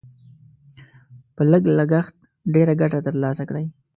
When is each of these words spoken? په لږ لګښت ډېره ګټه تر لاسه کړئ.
په 1.35 1.41
لږ 1.51 1.63
لګښت 1.77 2.15
ډېره 2.53 2.73
ګټه 2.81 2.99
تر 3.05 3.15
لاسه 3.23 3.43
کړئ. 3.49 3.65